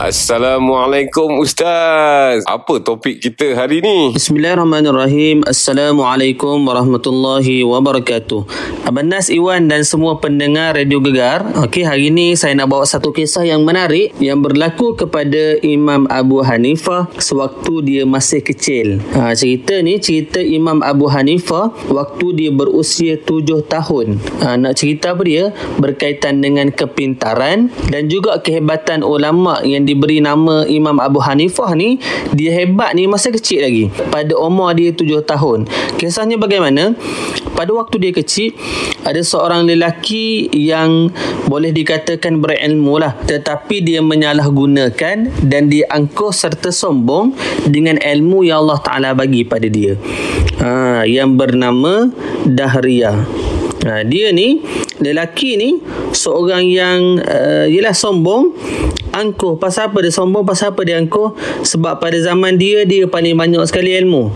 Assalamualaikum 0.00 1.44
Ustaz. 1.44 2.40
Apa 2.48 2.80
topik 2.80 3.20
kita 3.20 3.52
hari 3.52 3.84
ni? 3.84 4.16
Bismillahirrahmanirrahim. 4.16 5.44
Assalamualaikum 5.44 6.56
warahmatullahi 6.64 7.60
wabarakatuh. 7.68 8.48
Abang 8.88 9.12
Nas 9.12 9.28
Iwan 9.28 9.68
dan 9.68 9.84
semua 9.84 10.16
pendengar 10.16 10.72
Radio 10.72 11.04
Gegar. 11.04 11.44
Okey, 11.52 11.84
hari 11.84 12.08
ini 12.08 12.32
saya 12.32 12.56
nak 12.56 12.72
bawa 12.72 12.88
satu 12.88 13.12
kisah 13.12 13.44
yang 13.44 13.60
menarik 13.68 14.16
yang 14.24 14.40
berlaku 14.40 14.96
kepada 14.96 15.60
Imam 15.60 16.08
Abu 16.08 16.40
Hanifah 16.40 17.12
sewaktu 17.20 17.84
dia 17.84 18.02
masih 18.08 18.40
kecil. 18.40 19.04
Ha, 19.12 19.36
cerita 19.36 19.84
ni 19.84 20.00
cerita 20.00 20.40
Imam 20.40 20.80
Abu 20.80 21.12
Hanifah 21.12 21.76
waktu 21.92 22.40
dia 22.40 22.48
berusia 22.48 23.20
tujuh 23.20 23.68
tahun. 23.68 24.16
Ha, 24.48 24.56
nak 24.56 24.80
cerita 24.80 25.12
apa 25.12 25.28
dia? 25.28 25.52
Berkaitan 25.76 26.40
dengan 26.40 26.72
kepintaran 26.72 27.68
dan 27.92 28.08
juga 28.08 28.40
kehebatan 28.40 29.04
ulama 29.04 29.60
yang 29.60 29.89
diberi 29.90 30.22
nama 30.22 30.62
Imam 30.70 31.02
Abu 31.02 31.18
Hanifah 31.18 31.74
ni 31.74 31.98
dia 32.30 32.54
hebat 32.54 32.94
ni 32.94 33.10
masa 33.10 33.34
kecil 33.34 33.66
lagi. 33.66 33.90
Pada 34.14 34.38
umur 34.38 34.70
dia 34.78 34.94
tujuh 34.94 35.26
tahun. 35.26 35.66
Kisahnya 35.98 36.38
bagaimana? 36.38 36.94
Pada 37.58 37.74
waktu 37.74 37.98
dia 37.98 38.12
kecil 38.14 38.54
ada 39.02 39.18
seorang 39.18 39.66
lelaki 39.66 40.46
yang 40.54 41.10
boleh 41.50 41.74
dikatakan 41.74 42.38
berilmu 42.38 43.02
lah. 43.02 43.18
Tetapi 43.26 43.82
dia 43.82 43.98
menyalahgunakan 43.98 45.42
dan 45.42 45.62
dia 45.66 45.90
angkuh 45.90 46.30
serta 46.30 46.70
sombong 46.70 47.34
dengan 47.66 47.98
ilmu 47.98 48.46
yang 48.46 48.62
Allah 48.62 48.78
Ta'ala 48.78 49.10
bagi 49.18 49.42
pada 49.42 49.66
dia. 49.66 49.98
Ha, 50.62 51.02
yang 51.08 51.34
bernama 51.34 52.12
Dahriya 52.46 53.40
Ha, 53.80 54.04
dia 54.04 54.28
ni 54.28 54.60
lelaki 55.00 55.56
ni 55.56 55.70
seorang 56.12 56.64
yang 56.68 57.00
uh, 57.24 57.66
ialah 57.66 57.96
sombong 57.96 58.52
angkuh. 59.10 59.58
Pasal 59.58 59.90
apa 59.90 60.04
dia 60.04 60.12
sombong? 60.12 60.44
Pasal 60.46 60.76
apa 60.76 60.84
dia 60.86 61.00
angkuh? 61.00 61.34
Sebab 61.64 61.98
pada 61.98 62.16
zaman 62.20 62.56
dia 62.60 62.86
dia 62.86 63.08
paling 63.08 63.34
banyak 63.34 63.64
sekali 63.66 63.96
ilmu. 63.98 64.30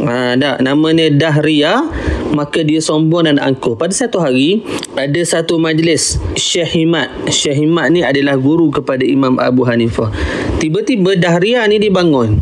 Ha, 0.00 0.32
dah, 0.32 0.56
nama 0.64 0.96
ni 0.96 1.12
Dahriya 1.12 1.84
maka 2.32 2.64
dia 2.64 2.80
sombong 2.80 3.28
dan 3.28 3.36
angkuh. 3.36 3.76
Pada 3.76 3.92
satu 3.92 4.16
hari 4.16 4.64
ada 4.96 5.20
satu 5.20 5.60
majlis 5.60 6.16
Syekh 6.38 6.72
Himad 6.72 7.12
Syekh 7.28 7.60
Himad 7.60 7.92
ni 7.92 8.00
adalah 8.00 8.40
guru 8.40 8.72
kepada 8.72 9.04
Imam 9.04 9.36
Abu 9.36 9.68
Hanifah. 9.68 10.08
Tiba-tiba 10.56 11.20
Dahriya 11.20 11.68
ni 11.68 11.76
dibangun 11.76 12.40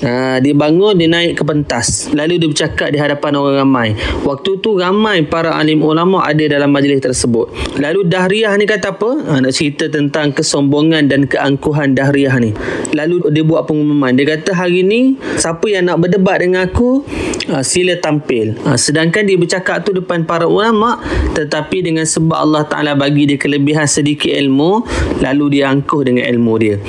Ha, 0.00 0.40
dia 0.40 0.56
bangun, 0.56 0.96
dia 0.96 1.12
naik 1.12 1.36
ke 1.36 1.42
pentas. 1.44 2.08
Lalu 2.16 2.40
dia 2.40 2.48
bercakap 2.48 2.88
di 2.88 2.96
hadapan 2.96 3.36
orang 3.36 3.56
ramai. 3.60 3.88
Waktu 4.24 4.64
tu 4.64 4.80
ramai 4.80 5.28
para 5.28 5.52
alim 5.52 5.84
ulama 5.84 6.24
ada 6.24 6.40
dalam 6.48 6.72
majlis 6.72 7.04
tersebut. 7.04 7.52
Lalu 7.76 8.08
Dahriyah 8.08 8.56
ni 8.56 8.64
kata 8.64 8.96
apa? 8.96 9.10
Ha, 9.28 9.32
nak 9.44 9.52
cerita 9.52 9.92
tentang 9.92 10.32
kesombongan 10.32 11.12
dan 11.12 11.28
keangkuhan 11.28 11.92
Dahriyah 11.92 12.32
ni. 12.40 12.56
Lalu 12.96 13.28
dia 13.28 13.44
buat 13.44 13.68
pengumuman. 13.68 14.16
Dia 14.16 14.40
kata 14.40 14.56
hari 14.56 14.80
ni 14.80 15.20
siapa 15.36 15.68
yang 15.68 15.92
nak 15.92 16.00
berdebat 16.00 16.40
dengan 16.40 16.64
aku 16.64 17.04
ha, 17.52 17.60
sila 17.60 17.92
tampil. 18.00 18.56
Ha, 18.64 18.80
sedangkan 18.80 19.28
dia 19.28 19.36
bercakap 19.36 19.84
tu 19.84 19.92
depan 19.92 20.24
para 20.24 20.48
ulama 20.48 20.96
tetapi 21.36 21.84
dengan 21.84 22.08
sebab 22.08 22.40
Allah 22.40 22.64
Ta'ala 22.64 22.96
bagi 22.96 23.28
dia 23.28 23.36
kelebihan 23.36 23.84
sedikit 23.84 24.32
ilmu 24.32 24.80
lalu 25.20 25.60
dia 25.60 25.68
angkuh 25.68 26.08
dengan 26.08 26.24
ilmu 26.24 26.54
dia. 26.56 26.80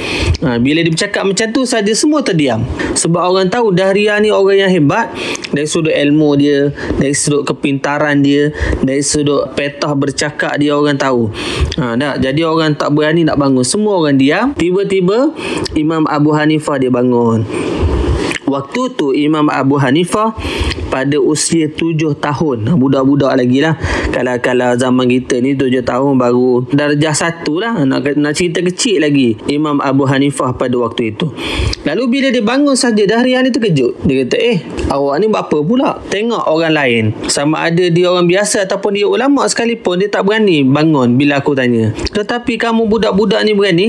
Ha, 0.48 0.64
bila 0.64 0.80
dia 0.80 0.92
bercakap 0.95 1.28
macam 1.28 1.48
tu 1.52 1.67
saja 1.67 1.92
semua 1.92 2.23
terdiam 2.23 2.64
sebab 3.02 3.33
orang 3.33 3.49
tahu 3.49 3.73
Dahria 3.73 4.21
ni 4.21 4.30
orang 4.30 4.69
yang 4.69 4.71
hebat. 4.71 5.09
Dari 5.49 5.66
sudut 5.66 5.91
ilmu 5.91 6.38
dia 6.38 6.69
dari 7.02 7.17
sudut 7.17 7.43
kepintaran 7.49 8.21
dia 8.21 8.53
dari 8.85 9.02
sudut 9.02 9.52
petah 9.58 9.97
bercakap 9.97 10.55
dia 10.61 10.77
orang 10.77 10.95
tahu. 10.95 11.33
Ha, 11.81 11.97
dah, 11.97 12.16
jadi 12.21 12.45
orang 12.45 12.77
tak 12.77 12.93
berani 12.93 13.25
nak 13.25 13.41
bangun. 13.41 13.66
Semua 13.66 13.97
orang 13.97 14.21
diam. 14.21 14.53
Tiba-tiba 14.53 15.33
Imam 15.73 16.05
Abu 16.05 16.30
Hanifah 16.31 16.77
dia 16.77 16.93
bangun. 16.93 17.43
Waktu 18.45 18.81
tu 18.93 19.15
Imam 19.17 19.47
Abu 19.49 19.81
Hanifah 19.81 20.36
pada 20.91 21.15
usia 21.15 21.71
tujuh 21.71 22.19
tahun. 22.19 22.75
Budak-budak 22.75 23.39
lagi 23.39 23.63
lah. 23.63 23.79
Kalau, 24.11 24.35
kalau 24.43 24.75
zaman 24.75 25.07
kita 25.07 25.39
ni 25.39 25.55
tujuh 25.55 25.87
tahun 25.87 26.19
baru 26.19 26.67
darjah 26.67 27.15
satu 27.15 27.63
lah. 27.63 27.79
Nak, 27.87 28.19
nak 28.19 28.35
cerita 28.35 28.59
kecil 28.59 29.07
lagi. 29.07 29.39
Imam 29.47 29.79
Abu 29.79 30.03
Hanifah 30.03 30.52
pada 30.59 30.75
waktu 30.75 31.15
itu. 31.15 31.31
Lalu 31.87 32.03
bila 32.11 32.27
dia 32.29 32.43
bangun 32.43 32.75
saja 32.75 33.07
Dahrian 33.07 33.47
ni 33.47 33.55
terkejut. 33.55 34.03
Dia 34.03 34.27
kata 34.27 34.35
eh 34.37 34.57
awak 34.91 35.15
ni 35.23 35.31
apa 35.31 35.57
pula? 35.63 36.03
Tengok 36.11 36.43
orang 36.52 36.75
lain. 36.75 37.03
Sama 37.31 37.71
ada 37.71 37.87
dia 37.87 38.11
orang 38.11 38.27
biasa 38.27 38.67
ataupun 38.67 38.99
dia 38.99 39.08
ulama 39.08 39.47
sekalipun 39.47 40.03
dia 40.03 40.11
tak 40.11 40.27
berani 40.27 40.67
bangun 40.67 41.15
bila 41.15 41.39
aku 41.39 41.55
tanya. 41.55 41.95
Tetapi 41.95 42.59
kamu 42.59 42.91
budak-budak 42.91 43.41
ni 43.47 43.55
berani? 43.55 43.87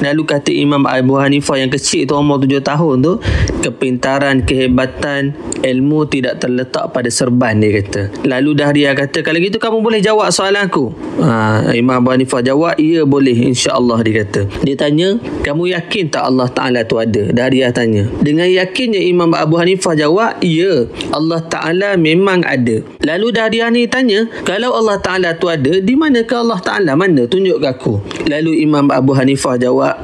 Lalu 0.00 0.22
kata 0.24 0.50
Imam 0.50 0.88
Abu 0.88 1.20
Hanifah 1.20 1.60
yang 1.60 1.70
kecil 1.70 2.08
tu 2.08 2.16
umur 2.16 2.40
tujuh 2.40 2.64
tahun 2.64 3.04
tu 3.04 3.20
kepintaran 3.60 4.42
kehebatan 4.48 5.36
ilmu 5.60 6.08
tidak 6.08 6.39
terletak 6.40 6.90
pada 6.96 7.12
serban 7.12 7.60
dia 7.60 7.84
kata. 7.84 8.24
Lalu 8.24 8.50
dah 8.56 8.70
dia 8.72 8.90
kata 8.96 9.20
kalau 9.20 9.36
gitu 9.38 9.60
kamu 9.60 9.84
boleh 9.84 10.00
jawab 10.00 10.32
soalan 10.32 10.66
aku. 10.66 10.88
Ha, 11.20 11.76
Imam 11.76 12.00
Abu 12.00 12.16
Hanifah 12.16 12.40
jawab 12.40 12.80
iya 12.80 13.04
boleh 13.04 13.52
insya-Allah 13.52 14.00
dia 14.00 14.24
kata. 14.24 14.48
Dia 14.64 14.76
tanya 14.80 15.20
kamu 15.44 15.76
yakin 15.76 16.08
tak 16.08 16.24
Allah 16.24 16.48
Taala 16.48 16.80
tu 16.88 16.96
ada? 16.96 17.28
Dah 17.30 17.52
dia 17.52 17.68
tanya. 17.70 18.08
Dengan 18.24 18.48
yakinnya 18.48 19.04
Imam 19.04 19.36
Abu 19.36 19.60
Hanifah 19.60 19.92
jawab 19.92 20.40
iya 20.40 20.88
Allah 21.12 21.44
Taala 21.44 22.00
memang 22.00 22.40
ada. 22.48 22.80
Lalu 23.04 23.26
dah 23.36 23.46
dia 23.52 23.68
ni 23.68 23.84
tanya 23.84 24.24
kalau 24.48 24.72
Allah 24.72 24.96
Taala 24.98 25.36
tu 25.36 25.52
ada 25.52 25.76
di 25.78 25.92
manakah 25.92 26.40
Allah 26.40 26.60
Taala 26.64 26.96
mana 26.96 27.28
tunjuk 27.28 27.60
ke 27.60 27.68
aku. 27.68 27.94
Lalu 28.32 28.64
Imam 28.64 28.88
Abu 28.88 29.12
Hanifah 29.12 29.60
jawab 29.60 30.00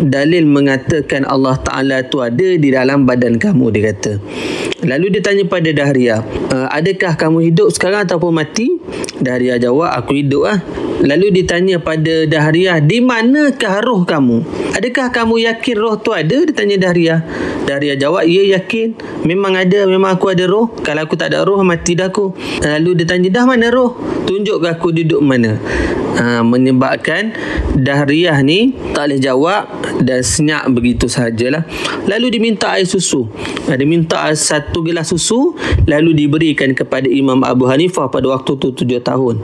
dalil 0.00 0.44
mengatakan 0.44 1.22
Allah 1.24 1.54
Ta'ala 1.60 2.02
tu 2.06 2.18
ada 2.18 2.58
di 2.58 2.68
dalam 2.70 3.06
badan 3.06 3.38
kamu 3.38 3.64
dia 3.70 3.82
kata 3.94 4.12
lalu 4.84 5.18
dia 5.18 5.22
tanya 5.24 5.44
pada 5.48 5.70
Dahria 5.72 6.22
uh, 6.52 6.68
adakah 6.70 7.16
kamu 7.16 7.50
hidup 7.52 7.68
sekarang 7.72 8.04
ataupun 8.06 8.32
mati? 8.32 8.68
Dahria 9.18 9.56
jawab 9.56 9.90
aku 9.96 10.20
hidup 10.20 10.42
lah 10.46 10.58
lalu 11.04 11.28
ditanya 11.34 11.76
pada 11.82 12.24
Dahria 12.24 12.80
di 12.80 13.04
manakah 13.04 13.84
roh 13.84 14.08
kamu? 14.08 14.40
Adakah 14.72 15.12
kamu 15.12 15.44
yakin 15.52 15.76
roh 15.76 15.94
tu 16.00 16.16
ada? 16.16 16.32
Dia 16.44 16.54
tanya 16.54 16.76
Dahria 16.80 17.20
Dahria 17.64 17.96
jawab 17.96 18.28
ya 18.28 18.44
yakin. 18.60 18.96
Memang 19.24 19.56
ada 19.56 19.88
memang 19.88 20.20
aku 20.20 20.32
ada 20.32 20.44
roh. 20.44 20.68
Kalau 20.84 21.04
aku 21.04 21.16
tak 21.16 21.32
ada 21.32 21.42
roh 21.48 21.60
mati 21.64 21.96
dah 21.96 22.12
aku. 22.12 22.36
Lalu 22.60 23.02
dia 23.02 23.06
tanya 23.08 23.28
dah 23.32 23.44
mana 23.48 23.72
roh? 23.72 23.96
Tunjuk 24.28 24.60
aku 24.64 24.92
duduk 24.92 25.20
mana 25.24 25.56
uh, 26.18 26.42
menyebabkan 26.42 27.34
Dahriah 27.74 28.38
ni 28.40 28.74
tak 28.94 29.10
boleh 29.10 29.20
jawab 29.20 29.62
dan 30.02 30.20
senyap 30.22 30.66
begitu 30.70 31.10
sajalah 31.10 31.66
lalu 32.06 32.34
diminta 32.34 32.74
air 32.74 32.86
susu. 32.86 33.26
Uh, 33.68 33.76
diminta 33.76 34.30
satu 34.34 34.82
gelas 34.86 35.10
susu 35.10 35.54
lalu 35.84 36.14
diberikan 36.14 36.72
kepada 36.72 37.06
Imam 37.10 37.42
Abu 37.42 37.66
Hanifah 37.66 38.10
pada 38.10 38.30
waktu 38.30 38.56
tu 38.58 38.72
tujuh 38.72 39.02
tahun 39.02 39.42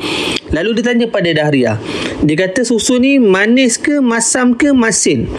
lalu 0.55 0.83
ditanya 0.83 1.07
pada 1.11 1.31
Dahriah. 1.33 1.79
Dia 2.21 2.37
kata 2.37 2.67
susu 2.69 3.01
ni 3.01 3.17
manis 3.17 3.81
ke 3.81 3.99
masam 4.05 4.53
ke 4.53 4.75
masin? 4.77 5.31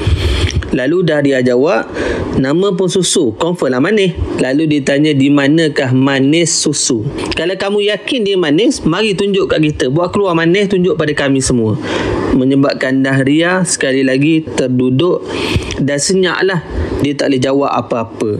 Lalu 0.71 1.03
dah 1.03 1.19
dia 1.19 1.43
jawab 1.43 1.91
Nama 2.39 2.73
pun 2.73 2.87
susu. 2.87 3.35
Confirm 3.35 3.75
lah 3.75 3.81
manis. 3.83 4.15
Lalu 4.39 4.79
ditanya 4.79 5.11
di 5.11 5.27
manakah 5.27 5.91
manis 5.91 6.55
susu? 6.55 7.03
Kalau 7.35 7.53
kamu 7.59 7.91
yakin 7.91 8.19
dia 8.23 8.39
manis 8.39 8.79
Mari 8.87 9.13
tunjuk 9.13 9.51
kat 9.51 9.59
kita. 9.59 9.85
Buat 9.91 10.15
keluar 10.15 10.31
manis 10.33 10.71
Tunjuk 10.71 10.95
pada 10.95 11.11
kami 11.11 11.43
semua. 11.43 11.75
Menyebabkan 12.31 13.03
Dahria 13.03 13.67
Sekali 13.67 14.07
lagi 14.07 14.47
terduduk 14.47 15.27
Dan 15.77 15.99
senyap 15.99 16.39
lah. 16.47 16.63
Dia 17.03 17.19
tak 17.19 17.35
boleh 17.35 17.41
jawab 17.43 17.71
apa-apa. 17.75 18.31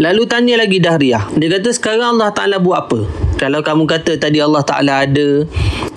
Lalu 0.00 0.22
tanya 0.24 0.56
lagi 0.56 0.80
Dahria 0.80 1.28
Dia 1.36 1.48
kata 1.60 1.68
sekarang 1.70 2.16
Allah 2.16 2.32
Ta'ala 2.32 2.56
buat 2.58 2.88
apa 2.88 3.23
Kalau 3.34 3.60
kamu 3.60 3.84
kata 3.90 4.14
tadi 4.16 4.38
Allah 4.38 4.62
Ta'ala 4.62 5.04
ada 5.06 5.46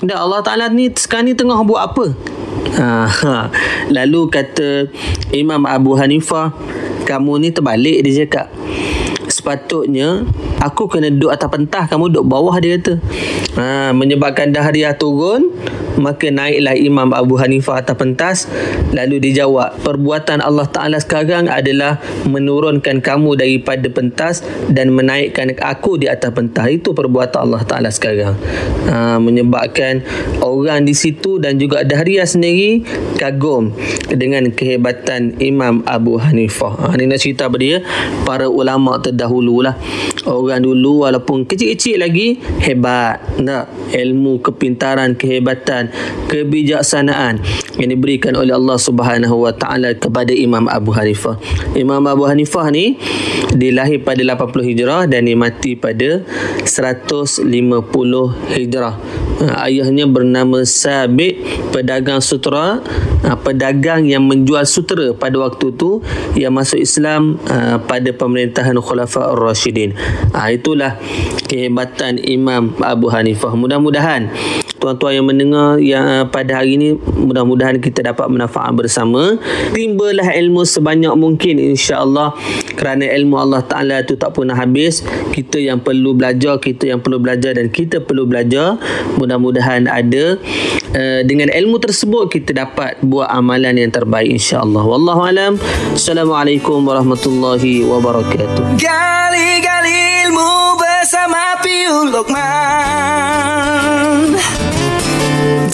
Dah 0.02 0.26
Allah 0.26 0.42
Ta'ala 0.42 0.66
ni 0.70 0.90
sekarang 0.94 1.30
ni 1.30 1.34
tengah 1.38 1.62
buat 1.62 1.82
apa 1.94 2.06
Ha, 2.78 3.10
ha. 3.10 3.50
Lalu 3.90 4.30
kata 4.30 4.86
Imam 5.34 5.66
Abu 5.66 5.98
Hanifah, 5.98 6.54
kamu 7.10 7.42
ni 7.42 7.50
terbalik 7.50 8.06
dia 8.06 8.26
cakap. 8.26 8.54
Sepatutnya 9.26 10.28
aku 10.62 10.86
kena 10.86 11.10
duduk 11.10 11.34
atas 11.34 11.50
pentas, 11.50 11.90
kamu 11.90 12.14
duduk 12.14 12.26
bawah 12.30 12.54
dia 12.62 12.78
kata. 12.78 13.02
Ha, 13.58 13.96
menyebabkan 13.98 14.54
dahriah 14.54 14.94
turun, 14.94 15.50
maka 15.98 16.30
naiklah 16.30 16.78
Imam 16.78 17.12
Abu 17.12 17.38
Hanifah 17.42 17.82
atas 17.82 17.98
pentas. 17.98 18.38
Lalu 18.94 19.30
dijawab 19.30 19.82
perbuatan 19.82 20.40
Allah 20.40 20.70
Ta'ala 20.70 20.98
sekarang 21.02 21.50
adalah 21.50 22.00
menurunkan 22.30 23.02
kamu 23.02 23.38
daripada 23.38 23.86
pentas 23.90 24.46
dan 24.70 24.94
menaikkan 24.94 25.54
aku 25.58 26.00
di 26.00 26.08
atas 26.08 26.32
pentas. 26.32 26.70
Itu 26.70 26.94
perbuatan 26.94 27.50
Allah 27.50 27.62
Ta'ala 27.66 27.90
sekarang. 27.90 28.38
Ha, 28.88 29.18
menyebabkan 29.20 30.06
orang 30.42 30.86
di 30.86 30.94
situ 30.94 31.42
dan 31.42 31.58
juga 31.58 31.84
Dahriya 31.84 32.24
sendiri 32.24 32.86
kagum 33.18 33.74
dengan 34.08 34.54
kehebatan 34.54 35.42
Imam 35.42 35.82
Abu 35.84 36.22
Hanifah. 36.22 36.74
Ha, 36.78 36.94
ini 36.96 37.10
nak 37.10 37.20
cerita 37.20 37.50
pada 37.50 37.60
dia? 37.60 37.80
Para 38.24 38.48
ulama 38.48 39.02
terdahulu 39.02 39.66
lah 39.66 39.76
orang 40.28 40.62
dulu 40.64 41.08
walaupun 41.08 41.48
kecil-kecil 41.48 42.04
lagi 42.04 42.38
hebat. 42.62 43.24
Nak 43.42 43.94
ilmu 43.96 44.44
kepintaran 44.44 45.16
kehebatan 45.16 45.87
kebijaksanaan 46.28 47.40
yang 47.78 47.90
diberikan 47.94 48.34
oleh 48.34 48.54
Allah 48.54 48.78
Subhanahu 48.78 49.46
wa 49.46 49.54
taala 49.54 49.94
kepada 49.94 50.34
Imam 50.34 50.66
Abu 50.68 50.92
Hanifah. 50.94 51.38
Imam 51.78 52.02
Abu 52.10 52.26
Hanifah 52.26 52.70
ni 52.74 52.98
dilahir 53.54 54.02
pada 54.02 54.20
80 54.22 54.70
Hijrah 54.74 55.02
dan 55.06 55.24
mati 55.38 55.78
pada 55.78 56.26
150 56.66 57.48
Hijrah. 58.54 58.96
Ha, 59.38 59.70
ayahnya 59.70 60.10
bernama 60.10 60.66
Sabit, 60.66 61.38
pedagang 61.70 62.18
sutera, 62.26 62.82
ha, 63.22 63.38
pedagang 63.38 64.10
yang 64.10 64.26
menjual 64.26 64.66
sutera 64.66 65.14
pada 65.14 65.38
waktu 65.38 65.78
tu 65.78 66.02
yang 66.34 66.58
masuk 66.58 66.82
Islam 66.82 67.38
ha, 67.46 67.78
pada 67.78 68.10
pemerintahan 68.10 68.74
Khulafa 68.82 69.30
Ar-Rashidin. 69.38 69.94
Itulah 70.34 70.98
kehebatan 71.46 72.18
Imam 72.18 72.74
Abu 72.82 73.14
Hanifah. 73.14 73.54
Mudah-mudahan 73.54 74.34
tuan-tuan 74.78 75.20
yang 75.22 75.26
mendengar 75.28 75.82
yang 75.82 76.30
pada 76.30 76.62
hari 76.62 76.78
ini 76.78 76.96
mudah-mudahan 76.98 77.82
kita 77.82 78.06
dapat 78.14 78.30
manfaat 78.30 78.72
bersama. 78.78 79.36
Timbalah 79.74 80.32
ilmu 80.38 80.64
sebanyak 80.64 81.14
mungkin 81.18 81.58
insya-Allah. 81.60 82.34
Kerana 82.78 83.10
ilmu 83.10 83.36
Allah 83.42 83.66
Taala 83.66 84.06
itu 84.06 84.14
tak 84.16 84.38
pernah 84.38 84.54
habis. 84.54 85.02
Kita 85.34 85.58
yang 85.58 85.82
perlu 85.82 86.14
belajar 86.14 86.62
kita 86.62 86.94
yang 86.94 87.02
perlu 87.02 87.18
belajar 87.18 87.58
dan 87.58 87.68
kita 87.74 88.00
perlu 88.02 88.30
belajar 88.30 88.78
mudah-mudahan 89.18 89.90
ada. 89.90 90.38
Uh, 90.94 91.22
dengan 91.28 91.52
ilmu 91.52 91.82
tersebut 91.84 92.32
kita 92.32 92.54
dapat 92.56 92.98
buat 93.04 93.28
amalan 93.28 93.76
yang 93.82 93.92
terbaik 93.92 94.30
insya-Allah. 94.30 94.86
Wallahu 94.86 95.22
alam. 95.26 95.54
Assalamualaikum 95.98 96.86
warahmatullahi 96.86 97.84
wabarakatuh. 97.84 98.78
Gali-gali 98.80 100.30
ilmu 100.30 100.78
bersama 100.80 101.58
Piul 101.66 102.14
Lokman 102.14 103.08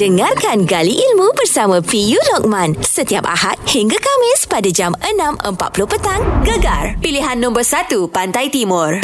Dengarkan 0.03 0.67
Gali 0.67 0.99
Ilmu 0.99 1.31
bersama 1.31 1.79
PU 1.79 2.19
Lokman 2.35 2.75
setiap 2.83 3.23
Ahad 3.23 3.55
hingga 3.63 3.95
Kamis 3.95 4.43
pada 4.51 4.67
jam 4.67 4.91
6.40 4.99 5.55
petang. 5.87 6.19
Gegar, 6.43 6.99
pilihan 6.99 7.39
nombor 7.39 7.63
1 7.63 8.11
Pantai 8.11 8.51
Timur. 8.51 8.99